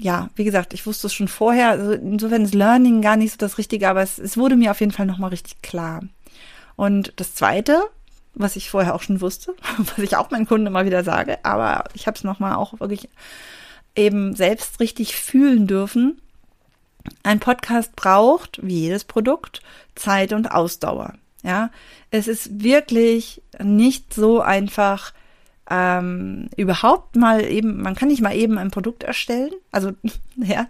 ja, 0.00 0.30
wie 0.36 0.44
gesagt, 0.44 0.74
ich 0.74 0.86
wusste 0.86 1.08
es 1.08 1.14
schon 1.14 1.28
vorher. 1.28 1.70
Also 1.70 1.92
insofern 1.92 2.44
ist 2.44 2.54
Learning 2.54 3.02
gar 3.02 3.16
nicht 3.16 3.32
so 3.32 3.36
das 3.38 3.58
Richtige, 3.58 3.88
aber 3.88 4.02
es, 4.02 4.18
es 4.18 4.36
wurde 4.36 4.56
mir 4.56 4.70
auf 4.70 4.80
jeden 4.80 4.92
Fall 4.92 5.06
nochmal 5.06 5.30
richtig 5.30 5.60
klar. 5.62 6.02
Und 6.76 7.12
das 7.16 7.34
Zweite, 7.34 7.82
was 8.34 8.56
ich 8.56 8.70
vorher 8.70 8.94
auch 8.94 9.02
schon 9.02 9.20
wusste, 9.20 9.54
was 9.78 9.98
ich 9.98 10.16
auch 10.16 10.30
meinen 10.30 10.46
Kunden 10.46 10.66
immer 10.66 10.86
wieder 10.86 11.02
sage, 11.04 11.44
aber 11.44 11.84
ich 11.94 12.06
habe 12.06 12.16
es 12.16 12.24
nochmal 12.24 12.54
auch 12.54 12.78
wirklich 12.80 13.08
eben 13.96 14.34
selbst 14.36 14.78
richtig 14.80 15.16
fühlen 15.16 15.66
dürfen. 15.66 16.20
Ein 17.22 17.40
Podcast 17.40 17.96
braucht, 17.96 18.60
wie 18.62 18.80
jedes 18.80 19.04
Produkt, 19.04 19.62
Zeit 19.94 20.32
und 20.32 20.52
Ausdauer. 20.52 21.14
Ja, 21.42 21.70
es 22.10 22.28
ist 22.28 22.62
wirklich 22.62 23.42
nicht 23.62 24.12
so 24.12 24.40
einfach, 24.40 25.12
ähm, 25.70 26.48
überhaupt 26.56 27.16
mal 27.16 27.44
eben, 27.44 27.80
man 27.80 27.94
kann 27.94 28.08
nicht 28.08 28.22
mal 28.22 28.34
eben 28.34 28.58
ein 28.58 28.70
Produkt 28.70 29.04
erstellen. 29.04 29.52
Also, 29.70 29.92
ja, 30.36 30.68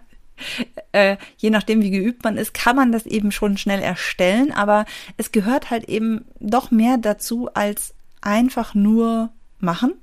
äh, 0.91 1.17
je 1.37 1.49
nachdem, 1.49 1.81
wie 1.81 1.91
geübt 1.91 2.23
man 2.23 2.37
ist, 2.37 2.53
kann 2.53 2.75
man 2.75 2.91
das 2.91 3.05
eben 3.05 3.31
schon 3.31 3.57
schnell 3.57 3.81
erstellen, 3.81 4.51
aber 4.51 4.85
es 5.17 5.31
gehört 5.31 5.69
halt 5.69 5.85
eben 5.85 6.25
doch 6.39 6.71
mehr 6.71 6.97
dazu 6.97 7.49
als 7.53 7.93
einfach 8.21 8.75
nur 8.75 9.31
machen 9.59 9.93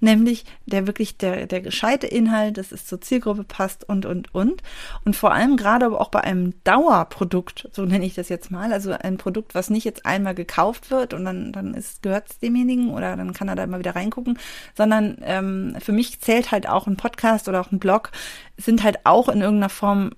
nämlich 0.00 0.44
der 0.66 0.86
wirklich 0.86 1.16
der, 1.16 1.46
der 1.46 1.60
gescheite 1.60 2.06
Inhalt, 2.06 2.58
dass 2.58 2.72
es 2.72 2.86
zur 2.86 3.00
Zielgruppe 3.00 3.44
passt 3.44 3.88
und, 3.88 4.06
und, 4.06 4.34
und. 4.34 4.62
Und 5.04 5.16
vor 5.16 5.32
allem 5.32 5.56
gerade 5.56 5.86
aber 5.86 6.00
auch 6.00 6.10
bei 6.10 6.22
einem 6.22 6.54
Dauerprodukt, 6.64 7.68
so 7.72 7.84
nenne 7.84 8.04
ich 8.04 8.14
das 8.14 8.28
jetzt 8.28 8.50
mal, 8.50 8.72
also 8.72 8.92
ein 8.92 9.18
Produkt, 9.18 9.54
was 9.54 9.70
nicht 9.70 9.84
jetzt 9.84 10.06
einmal 10.06 10.34
gekauft 10.34 10.90
wird 10.90 11.14
und 11.14 11.24
dann, 11.24 11.52
dann 11.52 11.76
gehört 12.02 12.30
es 12.30 12.38
demjenigen 12.38 12.90
oder 12.90 13.16
dann 13.16 13.32
kann 13.32 13.48
er 13.48 13.56
da 13.56 13.66
mal 13.66 13.78
wieder 13.78 13.96
reingucken, 13.96 14.38
sondern 14.76 15.18
ähm, 15.22 15.76
für 15.80 15.92
mich 15.92 16.20
zählt 16.20 16.50
halt 16.50 16.68
auch 16.68 16.86
ein 16.86 16.96
Podcast 16.96 17.48
oder 17.48 17.60
auch 17.60 17.72
ein 17.72 17.78
Blog, 17.78 18.10
sind 18.56 18.82
halt 18.82 19.00
auch 19.04 19.28
in 19.28 19.40
irgendeiner 19.40 19.68
Form 19.68 20.10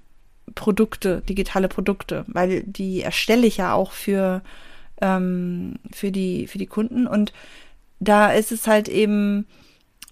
Produkte, 0.55 1.23
digitale 1.23 1.69
Produkte, 1.69 2.25
weil 2.27 2.63
die 2.65 3.03
erstelle 3.03 3.47
ich 3.47 3.57
ja 3.57 3.73
auch 3.73 3.93
für, 3.93 4.43
ähm, 5.01 5.77
für, 5.93 6.13
die, 6.13 6.47
für 6.47 6.59
die 6.59 6.67
Kunden 6.67 7.07
und 7.07 7.33
da 8.01 8.33
ist 8.33 8.53
es 8.53 8.67
halt 8.67 8.89
eben 8.89 9.47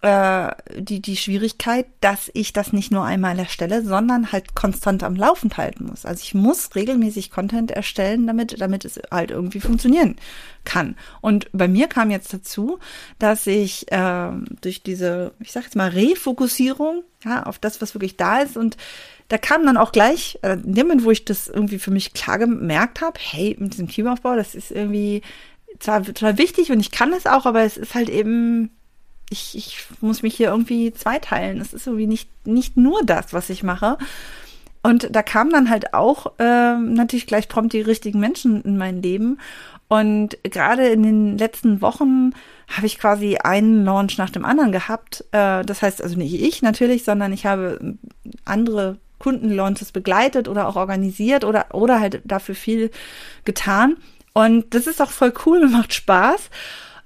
äh, 0.02 0.50
die, 0.76 1.00
die 1.00 1.16
Schwierigkeit, 1.16 1.86
dass 2.00 2.28
ich 2.34 2.52
das 2.52 2.72
nicht 2.72 2.90
nur 2.90 3.04
einmal 3.04 3.38
erstelle, 3.38 3.84
sondern 3.84 4.32
halt 4.32 4.56
konstant 4.56 5.04
am 5.04 5.14
Laufen 5.14 5.56
halten 5.56 5.86
muss. 5.86 6.04
Also 6.04 6.22
ich 6.22 6.34
muss 6.34 6.74
regelmäßig 6.74 7.30
Content 7.30 7.70
erstellen, 7.70 8.26
damit, 8.26 8.60
damit 8.60 8.84
es 8.84 9.00
halt 9.10 9.30
irgendwie 9.30 9.60
funktionieren 9.60 10.16
kann. 10.64 10.96
Und 11.20 11.48
bei 11.52 11.68
mir 11.68 11.86
kam 11.86 12.10
jetzt 12.10 12.34
dazu, 12.34 12.80
dass 13.20 13.46
ich 13.46 13.90
äh, 13.92 14.30
durch 14.60 14.82
diese, 14.82 15.34
ich 15.38 15.52
sag 15.52 15.64
jetzt 15.64 15.76
mal, 15.76 15.90
Refokussierung 15.90 17.04
ja, 17.24 17.44
auf 17.44 17.60
das, 17.60 17.80
was 17.80 17.94
wirklich 17.94 18.16
da 18.16 18.40
ist 18.40 18.56
und 18.56 18.76
da 19.28 19.38
kam 19.38 19.64
dann 19.64 19.78
auch 19.78 19.92
gleich, 19.92 20.38
äh, 20.42 20.54
in 20.54 20.74
dem 20.74 20.88
Moment, 20.88 21.04
wo 21.04 21.10
ich 21.10 21.24
das 21.24 21.48
irgendwie 21.48 21.78
für 21.78 21.90
mich 21.90 22.12
klar 22.12 22.38
gemerkt 22.38 23.00
habe, 23.00 23.18
hey, 23.18 23.56
mit 23.58 23.72
diesem 23.72 23.88
Teamaufbau, 23.88 24.36
das 24.36 24.54
ist 24.54 24.70
irgendwie, 24.70 25.22
zwar 25.78 26.02
total 26.02 26.38
wichtig 26.38 26.70
und 26.70 26.80
ich 26.80 26.90
kann 26.90 27.12
es 27.12 27.26
auch, 27.26 27.46
aber 27.46 27.62
es 27.62 27.76
ist 27.76 27.94
halt 27.94 28.08
eben, 28.08 28.70
ich, 29.30 29.56
ich 29.56 29.86
muss 30.00 30.22
mich 30.22 30.34
hier 30.34 30.48
irgendwie 30.48 30.92
zweiteilen. 30.92 31.60
Es 31.60 31.72
ist 31.72 31.86
irgendwie 31.86 32.06
nicht, 32.06 32.28
nicht 32.46 32.76
nur 32.76 33.02
das, 33.04 33.32
was 33.32 33.50
ich 33.50 33.62
mache. 33.62 33.98
Und 34.82 35.14
da 35.14 35.22
kamen 35.22 35.50
dann 35.50 35.70
halt 35.70 35.94
auch 35.94 36.38
äh, 36.38 36.76
natürlich 36.76 37.26
gleich 37.26 37.48
prompt 37.48 37.72
die 37.72 37.80
richtigen 37.80 38.18
Menschen 38.18 38.62
in 38.62 38.76
mein 38.76 39.00
Leben. 39.00 39.38
Und 39.88 40.38
gerade 40.42 40.88
in 40.88 41.02
den 41.02 41.38
letzten 41.38 41.80
Wochen 41.82 42.32
habe 42.68 42.86
ich 42.86 42.98
quasi 42.98 43.36
einen 43.36 43.84
Launch 43.84 44.18
nach 44.18 44.30
dem 44.30 44.44
anderen 44.44 44.72
gehabt. 44.72 45.24
Äh, 45.32 45.64
das 45.64 45.82
heißt 45.82 46.02
also 46.02 46.16
nicht 46.16 46.34
ich 46.34 46.62
natürlich, 46.62 47.04
sondern 47.04 47.32
ich 47.32 47.46
habe 47.46 47.96
andere 48.44 48.98
Kundenlaunches 49.18 49.92
begleitet 49.92 50.48
oder 50.48 50.66
auch 50.66 50.76
organisiert 50.76 51.44
oder, 51.44 51.66
oder 51.74 52.00
halt 52.00 52.20
dafür 52.24 52.56
viel 52.56 52.90
getan. 53.44 53.96
Und 54.32 54.74
das 54.74 54.86
ist 54.86 55.00
auch 55.02 55.10
voll 55.10 55.32
cool 55.46 55.62
und 55.62 55.72
macht 55.72 55.94
Spaß. 55.94 56.50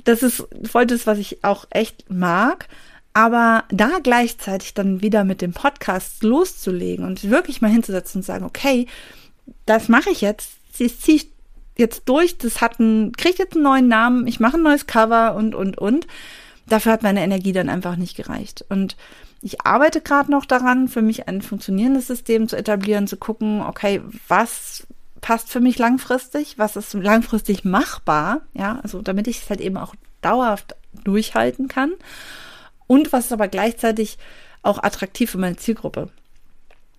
Das 0.04 0.22
ist 0.22 0.46
voll 0.64 0.86
das, 0.86 1.06
was 1.06 1.18
ich 1.18 1.42
auch 1.44 1.66
echt 1.70 2.10
mag. 2.10 2.68
Aber 3.12 3.64
da 3.70 3.98
gleichzeitig 4.02 4.74
dann 4.74 5.00
wieder 5.00 5.24
mit 5.24 5.40
dem 5.40 5.52
Podcast 5.52 6.22
loszulegen 6.22 7.04
und 7.04 7.30
wirklich 7.30 7.62
mal 7.62 7.70
hinzusetzen 7.70 8.18
und 8.18 8.24
sagen, 8.24 8.44
okay, 8.44 8.86
das 9.64 9.88
mache 9.88 10.10
ich 10.10 10.20
jetzt, 10.20 10.50
das 10.78 11.00
ziehe 11.00 11.16
ich 11.16 11.30
jetzt 11.78 12.02
durch, 12.06 12.36
das 12.36 12.60
hat 12.60 12.78
ein, 12.78 13.12
kriegt 13.12 13.38
jetzt 13.38 13.54
einen 13.54 13.62
neuen 13.62 13.88
Namen, 13.88 14.26
ich 14.26 14.38
mache 14.38 14.56
ein 14.56 14.62
neues 14.62 14.86
Cover 14.86 15.34
und, 15.34 15.54
und, 15.54 15.78
und. 15.78 16.06
Dafür 16.68 16.92
hat 16.92 17.02
meine 17.02 17.22
Energie 17.22 17.52
dann 17.52 17.68
einfach 17.68 17.96
nicht 17.96 18.16
gereicht. 18.16 18.64
Und 18.68 18.96
ich 19.40 19.64
arbeite 19.64 20.00
gerade 20.00 20.30
noch 20.30 20.44
daran, 20.44 20.88
für 20.88 21.02
mich 21.02 21.28
ein 21.28 21.40
funktionierendes 21.40 22.08
System 22.08 22.48
zu 22.48 22.56
etablieren, 22.56 23.06
zu 23.06 23.16
gucken, 23.16 23.62
okay, 23.62 24.02
was 24.28 24.86
passt 25.26 25.50
für 25.50 25.58
mich 25.58 25.76
langfristig, 25.76 26.56
was 26.56 26.76
ist 26.76 26.94
langfristig 26.94 27.64
machbar, 27.64 28.42
ja, 28.54 28.78
also 28.84 29.02
damit 29.02 29.26
ich 29.26 29.42
es 29.42 29.50
halt 29.50 29.60
eben 29.60 29.76
auch 29.76 29.96
dauerhaft 30.20 30.76
durchhalten 31.02 31.66
kann 31.66 31.90
und 32.86 33.12
was 33.12 33.24
ist 33.24 33.32
aber 33.32 33.48
gleichzeitig 33.48 34.18
auch 34.62 34.80
attraktiv 34.80 35.28
für 35.32 35.38
meine 35.38 35.56
Zielgruppe. 35.56 36.10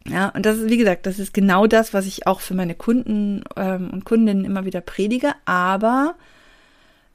Ja, 0.10 0.28
und 0.28 0.46
das 0.46 0.58
ist, 0.58 0.70
wie 0.70 0.76
gesagt, 0.76 1.06
das 1.06 1.20
ist 1.20 1.34
genau 1.34 1.68
das, 1.68 1.94
was 1.94 2.06
ich 2.06 2.28
auch 2.28 2.42
für 2.42 2.54
meine 2.54 2.76
Kunden 2.76 3.46
ähm, 3.56 3.92
und 3.92 4.04
Kundinnen 4.04 4.44
immer 4.44 4.66
wieder 4.66 4.82
predige, 4.82 5.34
aber 5.46 6.16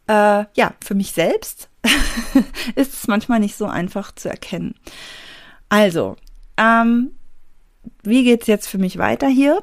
äh, 0.07 0.47
ja, 0.55 0.73
für 0.83 0.95
mich 0.95 1.13
selbst 1.13 1.69
ist 2.75 2.95
es 2.95 3.07
manchmal 3.07 3.41
nicht 3.41 3.59
so 3.59 3.67
einfach 3.67 4.15
zu 4.15 4.31
erkennen. 4.31 4.77
Also, 5.69 6.17
ähm, 6.57 7.11
wie 8.03 8.25
geht's 8.25 8.47
jetzt 8.47 8.67
für 8.67 8.79
mich 8.79 8.97
weiter 8.97 9.29
hier? 9.29 9.63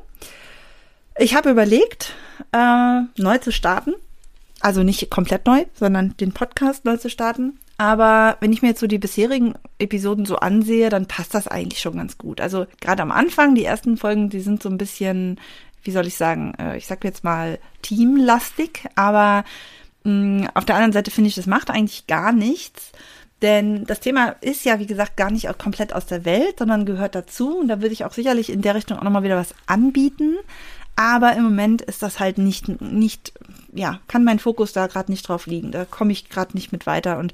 Ich 1.21 1.35
habe 1.35 1.49
überlegt, 1.49 2.13
äh, 2.53 3.01
neu 3.17 3.37
zu 3.39 3.51
starten. 3.51 3.93
Also 4.61 4.83
nicht 4.83 5.09
komplett 5.09 5.45
neu, 5.45 5.65
sondern 5.73 6.15
den 6.15 6.31
Podcast 6.31 6.85
neu 6.85 6.95
zu 6.95 7.09
starten. 7.09 7.59
Aber 7.77 8.37
wenn 8.39 8.53
ich 8.53 8.61
mir 8.61 8.69
jetzt 8.69 8.79
so 8.79 8.87
die 8.87 8.99
bisherigen 8.99 9.53
Episoden 9.79 10.25
so 10.25 10.37
ansehe, 10.37 10.89
dann 10.89 11.07
passt 11.07 11.33
das 11.33 11.49
eigentlich 11.49 11.81
schon 11.81 11.97
ganz 11.97 12.17
gut. 12.17 12.39
Also 12.39 12.67
gerade 12.79 13.01
am 13.01 13.11
Anfang, 13.11 13.53
die 13.53 13.65
ersten 13.65 13.97
Folgen, 13.97 14.29
die 14.29 14.39
sind 14.39 14.63
so 14.63 14.69
ein 14.69 14.77
bisschen, 14.77 15.41
wie 15.83 15.91
soll 15.91 16.07
ich 16.07 16.15
sagen, 16.15 16.53
äh, 16.57 16.77
ich 16.77 16.87
sag 16.87 17.03
jetzt 17.03 17.25
mal 17.25 17.59
teamlastig, 17.81 18.85
aber 18.95 19.43
mh, 20.05 20.13
mm, 20.13 20.49
auf 20.53 20.63
der 20.63 20.75
anderen 20.75 20.93
Seite 20.93 21.11
finde 21.11 21.27
ich, 21.27 21.35
das 21.35 21.47
macht 21.47 21.69
eigentlich 21.69 22.07
gar 22.07 22.31
nichts. 22.31 22.93
Denn 23.41 23.85
das 23.85 24.01
Thema 24.01 24.35
ist 24.41 24.65
ja, 24.65 24.79
wie 24.79 24.87
gesagt, 24.87 25.15
gar 25.15 25.31
nicht 25.31 25.47
komplett 25.57 25.93
aus 25.93 26.05
der 26.05 26.25
Welt, 26.25 26.59
sondern 26.59 26.85
gehört 26.85 27.15
dazu. 27.15 27.57
Und 27.59 27.69
da 27.69 27.81
würde 27.81 27.93
ich 27.93 28.03
auch 28.03 28.13
sicherlich 28.13 28.49
in 28.49 28.61
der 28.61 28.75
Richtung 28.75 28.97
auch 28.97 29.03
nochmal 29.03 29.23
wieder 29.23 29.37
was 29.37 29.55
anbieten. 29.65 30.37
Aber 30.99 31.33
im 31.37 31.43
Moment 31.43 31.81
ist 31.81 32.03
das 32.03 32.19
halt 32.19 32.37
nicht, 32.37 32.81
nicht, 32.81 33.31
ja, 33.73 34.01
kann 34.09 34.25
mein 34.25 34.37
Fokus 34.37 34.73
da 34.73 34.87
gerade 34.87 35.09
nicht 35.09 35.25
drauf 35.29 35.45
liegen. 35.45 35.71
Da 35.71 35.85
komme 35.85 36.11
ich 36.11 36.27
gerade 36.27 36.57
nicht 36.57 36.73
mit 36.73 36.85
weiter. 36.85 37.19
Und 37.19 37.31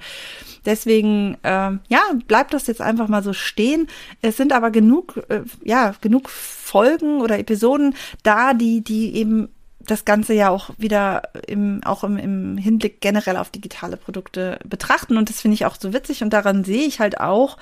deswegen, 0.68 1.36
äh, 1.42 1.72
ja, 1.88 2.02
bleibt 2.28 2.54
das 2.54 2.68
jetzt 2.68 2.80
einfach 2.80 3.08
mal 3.08 3.24
so 3.24 3.34
stehen. 3.34 3.88
Es 4.22 4.38
sind 4.38 4.54
aber 4.54 4.70
genug, 4.70 5.20
äh, 5.30 5.42
ja, 5.64 5.96
genug 6.00 6.30
Folgen 6.30 7.22
oder 7.22 7.40
Episoden 7.40 7.96
da, 8.22 8.54
die, 8.54 8.84
die 8.84 9.16
eben 9.16 9.50
das 9.80 10.06
Ganze 10.06 10.36
ja 10.36 10.50
auch 10.50 10.70
wieder 10.78 11.24
im, 11.48 11.82
auch 11.86 12.04
im, 12.04 12.18
im 12.18 12.58
Hinblick 12.60 13.02
generell 13.02 13.38
auf 13.38 13.50
digitale 13.50 13.98
Produkte 13.98 14.60
betrachten. 14.64 15.18
Und 15.18 15.30
das 15.30 15.42
finde 15.42 15.56
ich 15.56 15.66
auch 15.66 15.78
so 15.80 15.92
witzig. 15.92 16.22
Und 16.22 16.34
daran 16.34 16.66
sehe 16.66 16.86
ich 16.86 17.00
halt 17.00 17.20
auch, 17.20 17.58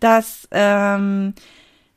dass 0.00 0.48
ähm, 0.50 1.34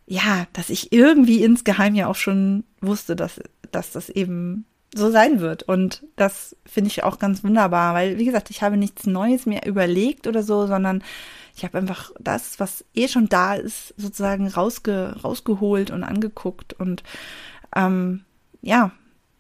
ja, 0.08 0.48
dass 0.54 0.70
ich 0.70 0.94
irgendwie 0.94 1.44
insgeheim 1.44 1.94
ja 1.94 2.08
auch 2.08 2.16
schon 2.16 2.64
wusste, 2.82 3.16
dass, 3.16 3.42
dass 3.72 3.92
das 3.92 4.10
eben 4.10 4.66
so 4.96 5.12
sein 5.12 5.42
wird. 5.42 5.64
Und 5.64 6.04
das 6.16 6.56
finde 6.66 6.88
ich 6.88 7.04
auch 7.04 7.20
ganz 7.20 7.44
wunderbar, 7.44 7.94
weil, 7.94 8.18
wie 8.18 8.26
gesagt, 8.26 8.50
ich 8.50 8.62
habe 8.64 8.78
nichts 8.78 9.06
Neues 9.06 9.46
mehr 9.46 9.66
überlegt 9.66 10.26
oder 10.26 10.44
so, 10.44 10.66
sondern 10.66 11.04
ich 11.56 11.66
habe 11.66 11.78
einfach 11.78 12.12
das, 12.20 12.60
was 12.60 12.86
eh 12.94 13.10
schon 13.10 13.28
da 13.28 13.56
ist, 13.56 13.94
sozusagen 13.98 14.48
rausge, 14.48 15.16
rausgeholt 15.24 15.92
und 15.92 16.04
angeguckt. 16.04 16.74
Und 16.74 17.04
ähm, 17.76 18.24
ja, 18.62 18.92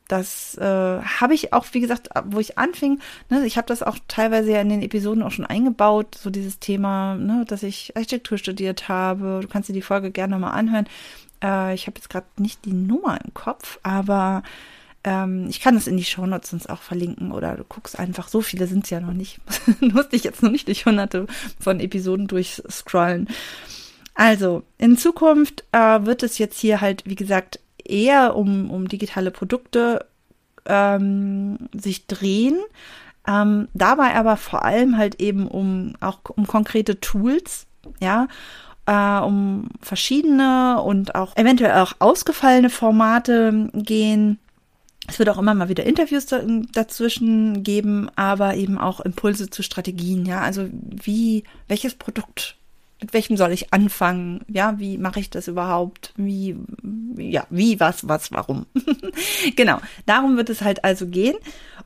das 0.08 0.58
äh, 0.58 0.64
habe 0.64 1.34
ich 1.34 1.54
auch, 1.54 1.66
wie 1.72 1.82
gesagt, 1.82 2.10
wo 2.26 2.40
ich 2.40 2.58
anfing, 2.58 3.00
ne, 3.30 3.46
ich 3.46 3.58
habe 3.58 3.68
das 3.68 3.84
auch 3.84 3.98
teilweise 4.08 4.52
ja 4.52 4.62
in 4.62 4.70
den 4.70 4.82
Episoden 4.82 5.24
auch 5.24 5.32
schon 5.32 5.46
eingebaut, 5.46 6.16
so 6.16 6.30
dieses 6.30 6.60
Thema, 6.60 7.16
ne, 7.16 7.46
dass 7.48 7.64
ich 7.64 7.96
Architektur 7.96 8.38
studiert 8.38 8.88
habe. 8.88 9.40
Du 9.42 9.48
kannst 9.48 9.70
dir 9.70 9.74
die 9.74 9.82
Folge 9.82 10.12
gerne 10.12 10.40
mal 10.40 10.52
anhören. 10.52 10.88
Äh, 11.44 11.74
ich 11.74 11.88
habe 11.88 11.98
jetzt 11.98 12.10
gerade 12.10 12.28
nicht 12.38 12.66
die 12.66 12.74
Nummer 12.74 13.20
im 13.24 13.34
Kopf, 13.34 13.80
aber 13.84 14.44
ähm, 15.04 15.48
ich 15.50 15.60
kann 15.60 15.76
es 15.76 15.88
in 15.88 15.98
die 15.98 16.04
Shownotes 16.04 16.50
sonst 16.50 16.70
auch 16.70 16.82
verlinken 16.82 17.32
oder 17.32 17.56
du 17.56 17.64
guckst 17.64 18.00
einfach, 18.00 18.28
so 18.28 18.42
viele 18.42 18.68
sind 18.68 18.86
es 18.86 18.90
ja 18.90 19.00
noch 19.00 19.14
nicht. 19.14 19.40
Musste 19.82 20.16
ich 20.16 20.24
jetzt 20.24 20.44
noch 20.44 20.52
nicht 20.52 20.68
durch 20.68 20.86
hunderte 20.86 21.28
von 21.60 21.80
Episoden 21.80 22.28
durchscrollen. 22.28 23.28
Also, 24.16 24.64
in 24.80 24.98
Zukunft 24.98 25.64
äh, 25.72 26.06
wird 26.06 26.24
es 26.24 26.40
jetzt 26.40 26.60
hier 26.60 26.82
halt, 26.82 27.04
wie 27.06 27.16
gesagt, 27.16 27.60
eher 27.90 28.36
um, 28.36 28.70
um 28.70 28.88
digitale 28.88 29.32
Produkte 29.32 30.06
ähm, 30.66 31.58
sich 31.74 32.08
drehen. 32.08 32.60
Ähm, 33.28 33.68
dabei 33.74 34.16
aber 34.16 34.38
vor 34.38 34.64
allem 34.64 34.98
halt 34.98 35.20
eben 35.20 35.48
um 35.48 35.94
auch 36.00 36.20
um 36.36 36.48
konkrete 36.48 37.00
Tools, 37.00 37.68
ja, 38.00 38.28
äh, 38.86 39.22
um 39.22 39.70
verschiedene 39.82 40.82
und 40.82 41.16
auch 41.16 41.36
eventuell 41.36 41.74
auch 41.82 41.94
ausgefallene 42.00 42.70
Formate 42.70 43.70
gehen. 43.74 44.40
Es 45.10 45.20
wird 45.20 45.30
auch 45.30 45.38
immer 45.38 45.54
mal 45.54 45.70
wieder 45.70 45.86
Interviews 45.86 46.26
dazwischen 46.74 47.64
geben, 47.64 48.10
aber 48.16 48.56
eben 48.56 48.78
auch 48.78 49.00
Impulse 49.00 49.50
zu 49.50 49.64
Strategien, 49.64 50.26
ja. 50.26 50.42
Also 50.42 50.68
wie, 50.72 51.44
welches 51.68 51.96
Produkt 51.96 52.58
mit 53.00 53.14
welchem 53.14 53.38
soll 53.38 53.52
ich 53.52 53.74
anfangen? 53.74 54.44
Ja, 54.48 54.80
wie 54.80 54.98
mache 54.98 55.20
ich 55.20 55.30
das 55.30 55.48
überhaupt? 55.48 56.14
Wie, 56.16 56.56
ja, 57.18 57.46
wie, 57.50 57.80
was, 57.80 58.08
was, 58.08 58.32
warum? 58.32 58.66
genau, 59.56 59.80
darum 60.06 60.38
wird 60.38 60.50
es 60.50 60.62
halt 60.62 60.84
also 60.84 61.08
gehen. 61.08 61.38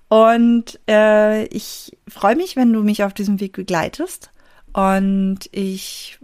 Und 0.07 0.79
äh, 0.87 1.45
ich 1.45 1.97
freue 2.07 2.35
mich, 2.35 2.55
wenn 2.55 2.71
du 2.71 2.81
mich 2.81 3.03
auf 3.03 3.13
diesem 3.13 3.39
Weg 3.39 3.53
begleitest. 3.53 4.31
Und 4.73 5.39
ich, 5.51 6.17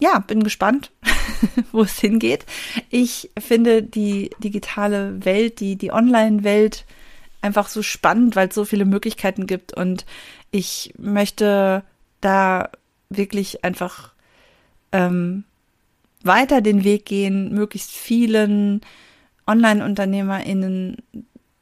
ja, 0.00 0.18
bin 0.18 0.42
gespannt, 0.42 0.90
wo 1.72 1.82
es 1.82 2.00
hingeht. 2.00 2.44
Ich 2.90 3.30
finde 3.38 3.84
die 3.84 4.30
digitale 4.38 5.24
Welt, 5.24 5.60
die, 5.60 5.76
die 5.76 5.92
Online-Welt 5.92 6.86
einfach 7.40 7.68
so 7.68 7.82
spannend, 7.82 8.34
weil 8.34 8.48
es 8.48 8.54
so 8.54 8.64
viele 8.64 8.84
Möglichkeiten 8.84 9.46
gibt. 9.46 9.74
Und 9.74 10.06
ich 10.50 10.92
möchte 10.98 11.84
da 12.20 12.70
wirklich 13.10 13.64
einfach 13.64 14.13
ähm, 14.94 15.44
weiter 16.22 16.62
den 16.62 16.84
Weg 16.84 17.04
gehen, 17.04 17.52
möglichst 17.52 17.90
vielen 17.90 18.80
Online-UnternehmerInnen 19.46 20.96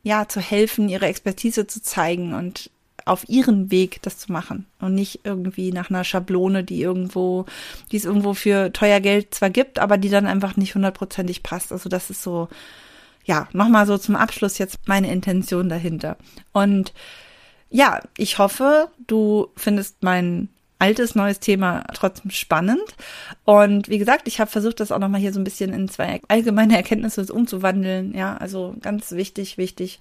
ja 0.05 0.29
zu 0.29 0.41
helfen, 0.41 0.89
ihre 0.89 1.07
Expertise 1.07 1.67
zu 1.67 1.83
zeigen 1.83 2.35
und 2.35 2.71
auf 3.05 3.29
ihren 3.29 3.73
Weg 3.73 4.01
das 4.03 4.19
zu 4.19 4.31
machen 4.31 4.67
und 4.81 4.95
nicht 4.95 5.21
irgendwie 5.25 5.73
nach 5.73 5.91
einer 5.91 6.05
Schablone, 6.05 6.63
die 6.63 6.81
irgendwo, 6.81 7.47
die 7.91 7.97
es 7.97 8.05
irgendwo 8.05 8.35
für 8.35 8.73
teuer 8.73 9.01
Geld 9.01 9.35
zwar 9.35 9.51
gibt, 9.51 9.81
aber 9.81 9.99
die 9.99 10.11
dann 10.11 10.27
einfach 10.27 10.57
nicht 10.57 10.77
hundertprozentig 10.77 11.43
passt. 11.43 11.73
Also 11.73 11.89
das 11.89 12.11
ist 12.11 12.23
so, 12.23 12.49
ja, 13.25 13.49
nochmal 13.53 13.87
so 13.87 13.99
zum 13.99 14.15
Abschluss 14.15 14.59
jetzt 14.59 14.87
meine 14.87 15.11
Intention 15.11 15.69
dahinter. 15.69 16.17
Und 16.53 16.93
ja, 17.71 18.01
ich 18.17 18.39
hoffe, 18.39 18.89
du 19.07 19.49
findest 19.57 20.03
meinen 20.05 20.49
altes, 20.83 21.15
neues 21.15 21.39
Thema 21.39 21.85
trotzdem 21.95 22.33
spannend. 22.33 22.83
Und 23.45 23.89
wie 23.89 23.99
gesagt, 23.99 24.27
ich 24.27 24.41
habe 24.41 24.51
versucht, 24.51 24.81
das 24.81 24.91
auch 24.91 24.99
nochmal 24.99 25.21
hier 25.21 25.33
so 25.33 25.39
ein 25.39 25.45
bisschen 25.45 25.73
in 25.73 25.89
zwei 25.89 26.21
allgemeine 26.27 26.77
Erkenntnisse 26.77 27.33
umzuwandeln. 27.33 28.13
Ja, 28.15 28.37
also 28.37 28.75
ganz 28.81 29.13
wichtig, 29.13 29.59
wichtig. 29.59 30.01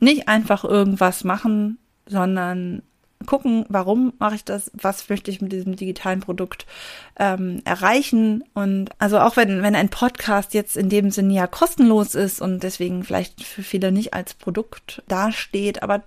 Nicht 0.00 0.26
einfach 0.26 0.64
irgendwas 0.64 1.22
machen, 1.22 1.78
sondern 2.06 2.82
gucken, 3.26 3.66
warum 3.68 4.14
mache 4.18 4.34
ich 4.34 4.44
das, 4.44 4.70
was 4.74 5.08
möchte 5.08 5.30
ich 5.30 5.42
mit 5.42 5.52
diesem 5.52 5.76
digitalen 5.76 6.20
Produkt 6.20 6.66
ähm, 7.18 7.60
erreichen. 7.64 8.44
Und 8.54 8.90
also 8.98 9.18
auch 9.18 9.36
wenn, 9.36 9.62
wenn 9.62 9.74
ein 9.74 9.90
Podcast 9.90 10.54
jetzt 10.54 10.76
in 10.76 10.88
dem 10.88 11.10
Sinne 11.10 11.34
ja 11.34 11.46
kostenlos 11.46 12.14
ist 12.14 12.40
und 12.40 12.62
deswegen 12.62 13.04
vielleicht 13.04 13.42
für 13.44 13.62
viele 13.62 13.92
nicht 13.92 14.14
als 14.14 14.34
Produkt 14.34 15.02
dasteht, 15.08 15.82
aber 15.82 16.02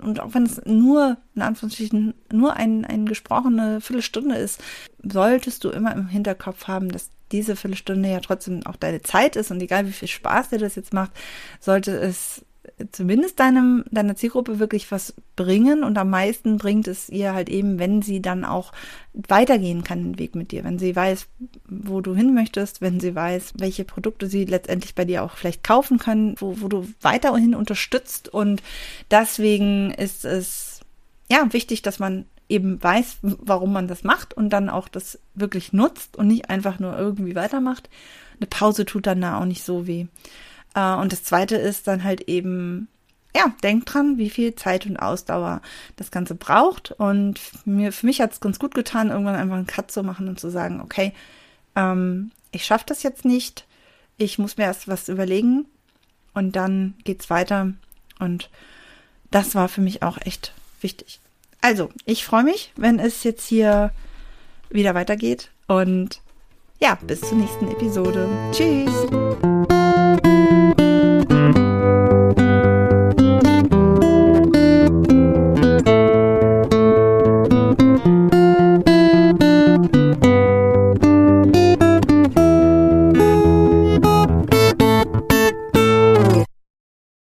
und 0.00 0.20
auch 0.20 0.34
wenn 0.34 0.44
es 0.44 0.60
nur, 0.64 1.16
in 1.34 1.42
Anführungsstrichen, 1.42 2.14
nur 2.32 2.54
ein, 2.54 2.84
ein 2.84 3.06
gesprochene 3.06 3.80
Viertelstunde 3.80 4.36
ist, 4.36 4.62
solltest 5.02 5.64
du 5.64 5.70
immer 5.70 5.92
im 5.92 6.08
Hinterkopf 6.08 6.68
haben, 6.68 6.90
dass 6.90 7.10
diese 7.32 7.56
Viertelstunde 7.56 8.08
ja 8.08 8.20
trotzdem 8.20 8.64
auch 8.66 8.76
deine 8.76 9.02
Zeit 9.02 9.36
ist 9.36 9.50
und 9.50 9.60
egal 9.60 9.86
wie 9.86 9.92
viel 9.92 10.08
Spaß 10.08 10.50
dir 10.50 10.58
das 10.58 10.76
jetzt 10.76 10.92
macht, 10.92 11.10
sollte 11.60 11.92
es 11.92 12.44
zumindest 12.90 13.38
deinem, 13.40 13.84
deiner 13.90 14.16
Zielgruppe 14.16 14.58
wirklich 14.58 14.90
was 14.90 15.14
bringen 15.36 15.84
und 15.84 15.96
am 15.98 16.10
meisten 16.10 16.58
bringt 16.58 16.88
es 16.88 17.08
ihr 17.08 17.34
halt 17.34 17.48
eben, 17.48 17.78
wenn 17.78 18.02
sie 18.02 18.20
dann 18.20 18.44
auch 18.44 18.72
weitergehen 19.12 19.84
kann 19.84 20.02
den 20.02 20.18
Weg 20.18 20.34
mit 20.34 20.52
dir, 20.52 20.64
wenn 20.64 20.78
sie 20.78 20.96
weiß, 20.96 21.26
wo 21.68 22.00
du 22.00 22.14
hin 22.14 22.34
möchtest, 22.34 22.80
wenn 22.80 23.00
sie 23.00 23.14
weiß, 23.14 23.54
welche 23.58 23.84
Produkte 23.84 24.26
sie 24.26 24.44
letztendlich 24.44 24.94
bei 24.94 25.04
dir 25.04 25.22
auch 25.22 25.36
vielleicht 25.36 25.62
kaufen 25.62 25.98
kann, 25.98 26.34
wo, 26.38 26.60
wo 26.60 26.68
du 26.68 26.86
weiterhin 27.00 27.54
unterstützt 27.54 28.28
und 28.28 28.62
deswegen 29.10 29.90
ist 29.92 30.24
es 30.24 30.80
ja 31.30 31.52
wichtig, 31.52 31.82
dass 31.82 31.98
man 31.98 32.24
eben 32.48 32.82
weiß, 32.82 33.18
warum 33.22 33.72
man 33.72 33.88
das 33.88 34.04
macht 34.04 34.34
und 34.34 34.50
dann 34.50 34.68
auch 34.68 34.88
das 34.88 35.18
wirklich 35.34 35.72
nutzt 35.72 36.16
und 36.16 36.28
nicht 36.28 36.50
einfach 36.50 36.78
nur 36.78 36.96
irgendwie 36.98 37.34
weitermacht. 37.34 37.88
Eine 38.38 38.46
Pause 38.46 38.84
tut 38.84 39.06
dann 39.06 39.22
da 39.22 39.38
auch 39.40 39.46
nicht 39.46 39.64
so 39.64 39.86
weh. 39.86 40.06
Äh, 40.74 40.94
und 40.94 41.12
das 41.12 41.24
zweite 41.24 41.56
ist 41.56 41.86
dann 41.86 42.04
halt 42.04 42.22
eben, 42.22 42.88
ja, 43.34 43.52
denk 43.62 43.86
dran, 43.86 44.18
wie 44.18 44.30
viel 44.30 44.54
Zeit 44.54 44.86
und 44.86 44.96
Ausdauer 44.96 45.60
das 45.96 46.10
Ganze 46.10 46.34
braucht. 46.34 46.92
Und 46.92 47.40
mir, 47.64 47.92
für 47.92 48.06
mich 48.06 48.20
hat 48.20 48.32
es 48.32 48.40
ganz 48.40 48.58
gut 48.58 48.74
getan, 48.74 49.10
irgendwann 49.10 49.36
einfach 49.36 49.56
einen 49.56 49.66
Cut 49.66 49.90
zu 49.90 50.02
machen 50.02 50.28
und 50.28 50.38
zu 50.38 50.50
sagen, 50.50 50.80
okay, 50.80 51.12
ähm, 51.76 52.30
ich 52.50 52.64
schaffe 52.64 52.84
das 52.86 53.02
jetzt 53.02 53.24
nicht. 53.24 53.66
Ich 54.18 54.38
muss 54.38 54.56
mir 54.56 54.64
erst 54.64 54.88
was 54.88 55.08
überlegen 55.08 55.66
und 56.34 56.56
dann 56.56 56.94
geht's 57.04 57.30
weiter. 57.30 57.72
Und 58.18 58.50
das 59.30 59.54
war 59.54 59.68
für 59.68 59.80
mich 59.80 60.02
auch 60.02 60.18
echt 60.20 60.52
wichtig. 60.80 61.20
Also, 61.60 61.90
ich 62.04 62.24
freue 62.24 62.44
mich, 62.44 62.72
wenn 62.76 62.98
es 62.98 63.24
jetzt 63.24 63.46
hier 63.46 63.92
wieder 64.68 64.94
weitergeht. 64.94 65.50
Und 65.68 66.20
ja, 66.80 66.98
bis 67.06 67.20
zur 67.20 67.38
nächsten 67.38 67.68
Episode. 67.68 68.28
Tschüss. 68.52 69.51